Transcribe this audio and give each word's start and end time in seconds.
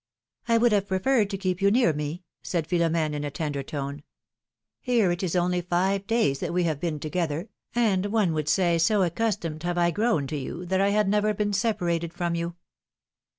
^'1 0.49 0.59
would 0.61 0.71
have 0.71 0.87
preferred 0.87 1.29
to 1.29 1.37
keep 1.37 1.61
you 1.61 1.69
near 1.69 1.93
me," 1.93 2.23
said 2.41 2.67
Philom^ne, 2.67 3.13
in 3.13 3.23
a 3.23 3.29
tender 3.29 3.61
tone. 3.61 4.01
Here 4.79 5.11
it 5.11 5.21
is 5.21 5.35
only 5.35 5.61
five 5.61 6.07
days 6.07 6.39
that 6.39 6.51
we 6.51 6.63
have 6.63 6.79
been 6.79 6.99
together, 6.99 7.49
and 7.75 8.07
one 8.07 8.33
would 8.33 8.49
say 8.49 8.79
so 8.79 9.03
accustomed 9.03 9.61
have 9.61 9.77
I 9.77 9.91
grown 9.91 10.25
to 10.25 10.35
you, 10.37 10.65
that 10.65 10.81
I 10.81 10.89
had 10.89 11.07
never 11.07 11.35
been 11.35 11.53
separated 11.53 12.13
from 12.15 12.33
you." 12.33 12.55